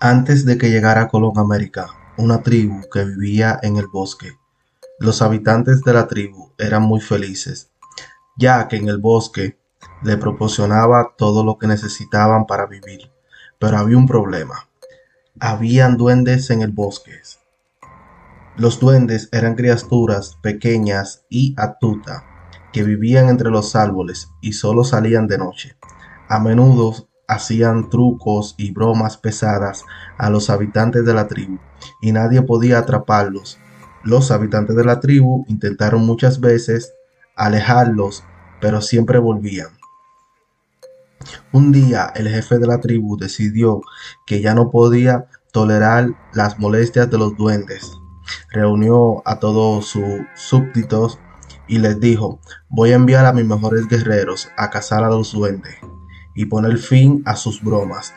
Antes 0.00 0.44
de 0.44 0.58
que 0.58 0.70
llegara 0.70 1.08
Colón 1.08 1.32
a 1.38 1.40
América, 1.40 1.88
una 2.18 2.40
tribu 2.44 2.88
que 2.88 3.04
vivía 3.04 3.58
en 3.64 3.78
el 3.78 3.88
bosque. 3.88 4.38
Los 5.00 5.22
habitantes 5.22 5.82
de 5.82 5.92
la 5.92 6.06
tribu 6.06 6.52
eran 6.56 6.82
muy 6.82 7.00
felices, 7.00 7.72
ya 8.36 8.68
que 8.68 8.76
en 8.76 8.88
el 8.88 8.98
bosque 8.98 9.58
le 10.04 10.16
proporcionaba 10.16 11.16
todo 11.18 11.42
lo 11.42 11.58
que 11.58 11.66
necesitaban 11.66 12.46
para 12.46 12.66
vivir. 12.66 13.10
Pero 13.58 13.76
había 13.76 13.96
un 13.98 14.06
problema. 14.06 14.68
Habían 15.40 15.96
duendes 15.96 16.50
en 16.50 16.62
el 16.62 16.70
bosque. 16.70 17.20
Los 18.56 18.78
duendes 18.78 19.28
eran 19.32 19.56
criaturas 19.56 20.38
pequeñas 20.40 21.24
y 21.28 21.56
astutas 21.58 22.22
que 22.72 22.84
vivían 22.84 23.28
entre 23.28 23.50
los 23.50 23.74
árboles 23.74 24.28
y 24.40 24.52
solo 24.52 24.84
salían 24.84 25.26
de 25.26 25.38
noche. 25.38 25.76
A 26.28 26.38
menudo 26.38 27.07
hacían 27.28 27.90
trucos 27.90 28.54
y 28.56 28.72
bromas 28.72 29.18
pesadas 29.18 29.84
a 30.16 30.30
los 30.30 30.50
habitantes 30.50 31.04
de 31.04 31.14
la 31.14 31.28
tribu 31.28 31.58
y 32.00 32.10
nadie 32.10 32.42
podía 32.42 32.78
atraparlos. 32.78 33.58
Los 34.02 34.30
habitantes 34.30 34.74
de 34.74 34.84
la 34.84 34.98
tribu 35.00 35.44
intentaron 35.48 36.04
muchas 36.04 36.40
veces 36.40 36.94
alejarlos, 37.36 38.24
pero 38.60 38.80
siempre 38.80 39.18
volvían. 39.18 39.68
Un 41.52 41.72
día 41.72 42.10
el 42.16 42.28
jefe 42.28 42.58
de 42.58 42.66
la 42.66 42.80
tribu 42.80 43.18
decidió 43.18 43.82
que 44.26 44.40
ya 44.40 44.54
no 44.54 44.70
podía 44.70 45.26
tolerar 45.52 46.08
las 46.32 46.58
molestias 46.58 47.10
de 47.10 47.18
los 47.18 47.36
duendes. 47.36 47.92
Reunió 48.50 49.22
a 49.26 49.38
todos 49.38 49.86
sus 49.86 50.22
súbditos 50.34 51.18
y 51.66 51.78
les 51.78 52.00
dijo, 52.00 52.40
voy 52.70 52.92
a 52.92 52.96
enviar 52.96 53.26
a 53.26 53.32
mis 53.32 53.44
mejores 53.44 53.86
guerreros 53.88 54.48
a 54.56 54.70
cazar 54.70 55.04
a 55.04 55.08
los 55.08 55.32
duendes 55.32 55.74
y 56.38 56.46
poner 56.46 56.78
fin 56.78 57.20
a 57.26 57.34
sus 57.34 57.64
bromas. 57.64 58.14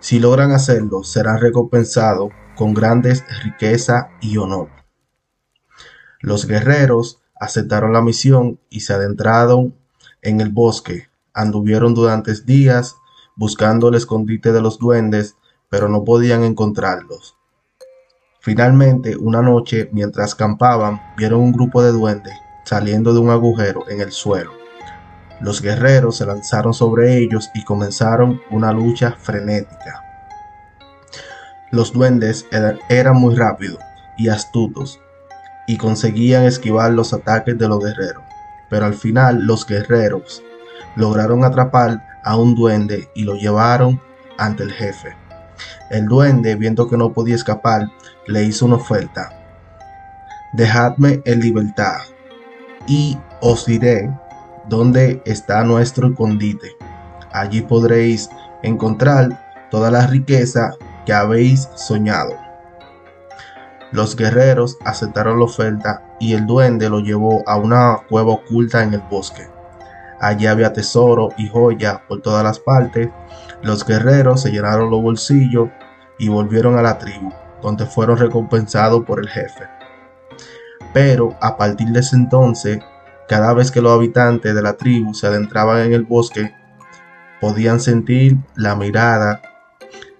Si 0.00 0.18
logran 0.18 0.52
hacerlo, 0.52 1.04
serán 1.04 1.38
recompensados 1.38 2.30
con 2.56 2.72
grandes 2.72 3.24
riqueza 3.44 4.08
y 4.22 4.38
honor. 4.38 4.70
Los 6.22 6.46
guerreros 6.46 7.20
aceptaron 7.38 7.92
la 7.92 8.00
misión 8.00 8.58
y 8.70 8.80
se 8.80 8.94
adentraron 8.94 9.74
en 10.22 10.40
el 10.40 10.48
bosque. 10.48 11.10
Anduvieron 11.34 11.92
durante 11.92 12.32
días 12.40 12.96
buscando 13.36 13.90
el 13.90 13.96
escondite 13.96 14.50
de 14.50 14.62
los 14.62 14.78
duendes, 14.78 15.36
pero 15.68 15.90
no 15.90 16.04
podían 16.04 16.42
encontrarlos. 16.42 17.36
Finalmente, 18.40 19.14
una 19.14 19.42
noche, 19.42 19.90
mientras 19.92 20.34
campaban, 20.34 21.02
vieron 21.18 21.42
un 21.42 21.52
grupo 21.52 21.82
de 21.82 21.92
duendes 21.92 22.32
saliendo 22.64 23.12
de 23.12 23.20
un 23.20 23.28
agujero 23.28 23.86
en 23.90 24.00
el 24.00 24.10
suelo. 24.10 24.65
Los 25.40 25.60
guerreros 25.60 26.16
se 26.16 26.26
lanzaron 26.26 26.72
sobre 26.72 27.18
ellos 27.18 27.50
y 27.54 27.64
comenzaron 27.64 28.40
una 28.50 28.72
lucha 28.72 29.12
frenética. 29.12 30.02
Los 31.70 31.92
duendes 31.92 32.46
eran 32.88 33.16
muy 33.16 33.34
rápidos 33.34 33.78
y 34.16 34.28
astutos 34.28 35.00
y 35.66 35.76
conseguían 35.76 36.44
esquivar 36.44 36.92
los 36.92 37.12
ataques 37.12 37.58
de 37.58 37.68
los 37.68 37.80
guerreros, 37.80 38.22
pero 38.70 38.86
al 38.86 38.94
final 38.94 39.42
los 39.42 39.66
guerreros 39.66 40.42
lograron 40.94 41.44
atrapar 41.44 42.02
a 42.24 42.36
un 42.36 42.54
duende 42.54 43.10
y 43.14 43.24
lo 43.24 43.34
llevaron 43.34 44.00
ante 44.38 44.62
el 44.62 44.72
jefe. 44.72 45.16
El 45.90 46.06
duende, 46.06 46.54
viendo 46.54 46.88
que 46.88 46.96
no 46.96 47.12
podía 47.12 47.34
escapar, 47.34 47.88
le 48.26 48.44
hizo 48.44 48.66
una 48.66 48.76
oferta. 48.76 49.30
Dejadme 50.52 51.20
en 51.24 51.40
libertad 51.40 51.98
y 52.86 53.18
os 53.40 53.66
diré 53.66 54.10
dónde 54.68 55.22
está 55.24 55.64
nuestro 55.64 56.08
escondite. 56.08 56.76
Allí 57.32 57.62
podréis 57.62 58.28
encontrar 58.62 59.68
toda 59.70 59.90
la 59.90 60.06
riqueza 60.06 60.74
que 61.04 61.12
habéis 61.12 61.68
soñado. 61.74 62.34
Los 63.92 64.16
guerreros 64.16 64.76
aceptaron 64.84 65.38
la 65.38 65.44
oferta 65.44 66.02
y 66.18 66.34
el 66.34 66.46
duende 66.46 66.88
lo 66.88 67.00
llevó 67.00 67.42
a 67.46 67.56
una 67.56 67.98
cueva 68.08 68.32
oculta 68.32 68.82
en 68.82 68.94
el 68.94 69.02
bosque. 69.10 69.48
Allí 70.20 70.46
había 70.46 70.72
tesoro 70.72 71.28
y 71.36 71.48
joya 71.48 72.02
por 72.08 72.22
todas 72.22 72.42
las 72.42 72.58
partes. 72.58 73.08
Los 73.62 73.86
guerreros 73.86 74.42
se 74.42 74.50
llenaron 74.50 74.90
los 74.90 75.02
bolsillos 75.02 75.68
y 76.18 76.28
volvieron 76.28 76.78
a 76.78 76.82
la 76.82 76.98
tribu, 76.98 77.30
donde 77.62 77.86
fueron 77.86 78.16
recompensados 78.16 79.04
por 79.04 79.20
el 79.20 79.28
jefe. 79.28 79.64
Pero 80.92 81.36
a 81.40 81.56
partir 81.56 81.88
de 81.88 82.00
ese 82.00 82.16
entonces, 82.16 82.78
cada 83.28 83.52
vez 83.54 83.70
que 83.70 83.80
los 83.80 83.92
habitantes 83.92 84.54
de 84.54 84.62
la 84.62 84.76
tribu 84.76 85.14
se 85.14 85.26
adentraban 85.26 85.80
en 85.80 85.92
el 85.92 86.04
bosque, 86.04 86.54
podían 87.40 87.80
sentir 87.80 88.36
la 88.54 88.76
mirada 88.76 89.42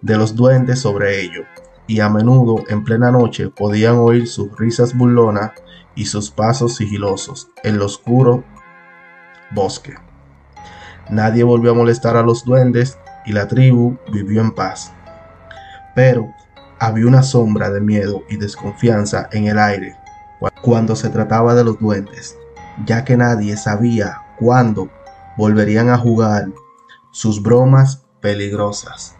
de 0.00 0.16
los 0.16 0.34
duendes 0.34 0.80
sobre 0.80 1.20
ellos, 1.20 1.46
y 1.86 2.00
a 2.00 2.08
menudo 2.08 2.64
en 2.68 2.84
plena 2.84 3.10
noche 3.10 3.48
podían 3.48 3.96
oír 3.96 4.28
sus 4.28 4.56
risas 4.56 4.96
burlonas 4.96 5.52
y 5.94 6.06
sus 6.06 6.30
pasos 6.30 6.76
sigilosos 6.76 7.48
en 7.62 7.74
el 7.74 7.82
oscuro 7.82 8.44
bosque. 9.50 9.94
Nadie 11.10 11.42
volvió 11.42 11.72
a 11.72 11.74
molestar 11.74 12.16
a 12.16 12.22
los 12.22 12.44
duendes 12.44 12.98
y 13.26 13.32
la 13.32 13.48
tribu 13.48 13.98
vivió 14.10 14.40
en 14.40 14.52
paz. 14.52 14.92
Pero 15.94 16.32
había 16.78 17.06
una 17.06 17.22
sombra 17.22 17.70
de 17.70 17.80
miedo 17.80 18.22
y 18.30 18.36
desconfianza 18.36 19.28
en 19.32 19.46
el 19.46 19.58
aire 19.58 19.96
cuando 20.62 20.96
se 20.96 21.10
trataba 21.10 21.54
de 21.54 21.64
los 21.64 21.78
duendes 21.78 22.36
ya 22.86 23.04
que 23.04 23.16
nadie 23.16 23.56
sabía 23.56 24.22
cuándo 24.38 24.90
volverían 25.36 25.88
a 25.88 25.98
jugar 25.98 26.48
sus 27.10 27.42
bromas 27.42 28.04
peligrosas. 28.20 29.16